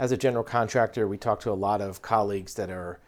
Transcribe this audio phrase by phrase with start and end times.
[0.00, 2.98] as a general contractor, we talk to a lot of colleagues that are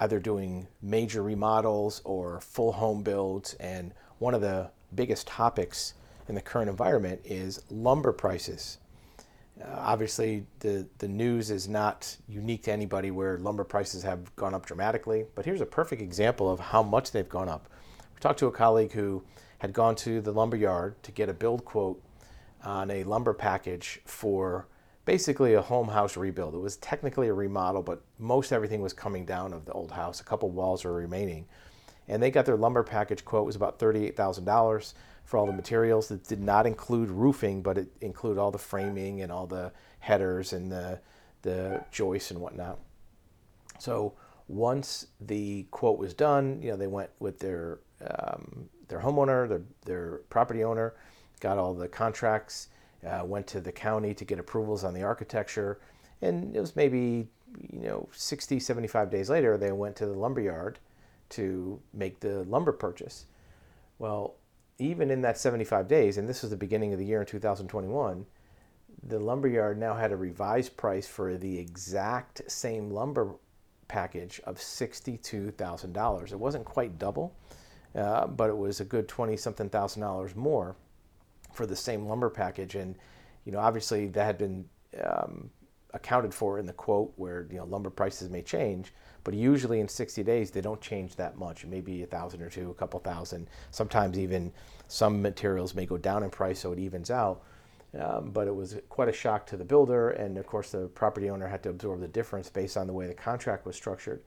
[0.00, 3.54] either doing major remodels or full home builds.
[3.54, 5.94] And one of the biggest topics
[6.28, 8.78] in the current environment is lumber prices.
[9.62, 14.52] Uh, obviously, the, the news is not unique to anybody where lumber prices have gone
[14.52, 17.68] up dramatically, but here's a perfect example of how much they've gone up.
[18.16, 19.22] We talked to a colleague who
[19.58, 22.02] had gone to the lumber yard to get a build quote
[22.64, 24.66] on a lumber package for
[25.06, 26.54] basically a home house rebuild.
[26.54, 30.20] It was technically a remodel, but most everything was coming down of the old house.
[30.20, 31.46] A couple walls were remaining.
[32.08, 34.94] And they got their lumber package quote was about $38,000
[35.24, 36.08] for all the materials.
[36.08, 40.52] That did not include roofing, but it included all the framing and all the headers
[40.52, 41.00] and the,
[41.42, 42.80] the joists and whatnot.
[43.78, 44.14] So
[44.48, 49.62] once the quote was done, you know, they went with their um, their homeowner, their,
[49.84, 50.94] their property owner,
[51.40, 52.68] got all the contracts
[53.06, 55.78] uh, went to the county to get approvals on the architecture,
[56.22, 57.28] and it was maybe
[57.72, 60.78] you know 60, 75 days later they went to the lumber yard
[61.30, 63.26] to make the lumber purchase.
[63.98, 64.34] Well,
[64.78, 68.26] even in that 75 days, and this was the beginning of the year in 2021,
[69.02, 73.34] the lumber yard now had a revised price for the exact same lumber
[73.88, 76.32] package of $62,000.
[76.32, 77.34] It wasn't quite double,
[77.94, 80.76] uh, but it was a good 20 something thousand dollars more
[81.56, 82.74] for the same lumber package.
[82.74, 82.96] And,
[83.44, 84.64] you know, obviously that had been
[85.02, 85.50] um,
[85.94, 88.92] accounted for in the quote where, you know, lumber prices may change,
[89.24, 92.70] but usually in 60 days, they don't change that much, maybe a thousand or two,
[92.70, 93.48] a couple thousand.
[93.70, 94.52] Sometimes even
[94.88, 97.42] some materials may go down in price so it evens out.
[97.98, 101.30] Um, but it was quite a shock to the builder, and of course, the property
[101.30, 104.22] owner had to absorb the difference based on the way the contract was structured.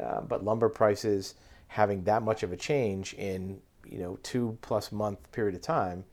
[0.00, 1.34] Uh, but lumber prices
[1.66, 6.04] having that much of a change in you know two plus month period of time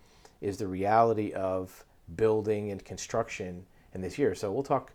[0.42, 1.84] is the reality of
[2.16, 4.36] building and construction in this year.
[4.36, 4.92] So we'll talk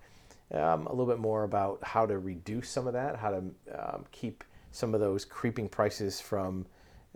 [0.52, 3.42] um, a little bit more about how to reduce some of that, how to
[3.78, 6.66] um, keep some of those creeping prices from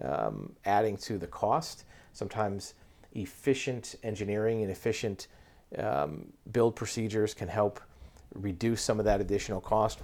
[0.03, 1.85] um, adding to the cost.
[2.13, 2.75] Sometimes
[3.15, 5.29] efficient engineering and efficient
[5.79, 7.81] um, build procedures can help
[8.35, 10.01] reduce some of that additional cost.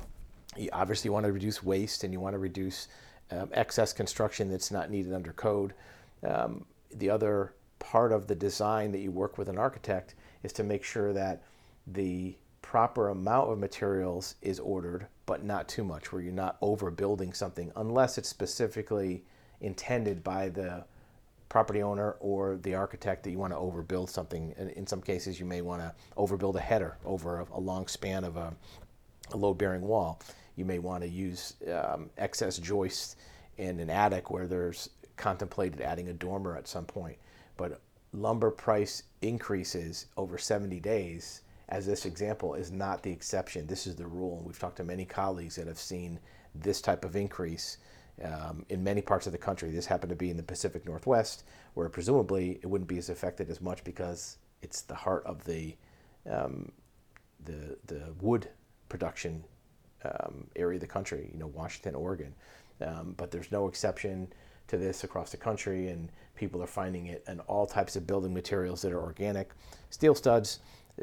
[0.56, 2.88] You obviously want to reduce waste and you want to reduce
[3.30, 5.74] um, excess construction that's not needed under code.
[6.26, 10.62] Um, the other part of the design that you work with an architect is to
[10.62, 11.42] make sure that
[11.88, 17.34] the proper amount of materials is ordered, but not too much, where you're not overbuilding
[17.34, 19.24] something unless it's specifically
[19.60, 20.84] intended by the
[21.48, 24.54] property owner or the architect that you want to overbuild something.
[24.76, 28.22] In some cases, you may want to overbuild a header over a, a long span
[28.22, 28.54] of a,
[29.32, 30.20] a load bearing wall.
[30.54, 33.16] You may want to use um, excess joists
[33.58, 37.18] in an attic where there's contemplated adding a dormer at some point.
[37.56, 37.80] But
[38.12, 43.66] lumber price increases over 70 days, as this example, is not the exception.
[43.66, 44.38] This is the rule.
[44.38, 46.18] And we've talked to many colleagues that have seen
[46.54, 47.78] this type of increase
[48.22, 49.70] um, in many parts of the country.
[49.70, 53.50] This happened to be in the Pacific Northwest, where presumably it wouldn't be as affected
[53.50, 55.76] as much because it's the heart of the
[56.30, 56.70] um,
[57.44, 58.48] the the wood
[58.88, 59.42] production
[60.04, 61.30] um, area of the country.
[61.32, 62.34] You know, Washington, Oregon.
[62.80, 64.32] Um, but there's no exception
[64.68, 68.32] to this across the country, and people are finding it in all types of building
[68.32, 69.50] materials that are organic.
[69.90, 70.60] Steel studs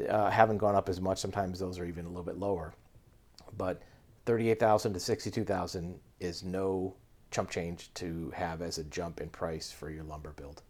[0.08, 1.18] uh, haven't gone up as much.
[1.18, 2.74] Sometimes those are even a little bit lower.
[3.56, 3.82] But
[4.26, 6.94] 38,000 to 62,000 is no
[7.30, 10.62] chump change to have as a jump in price for your lumber build.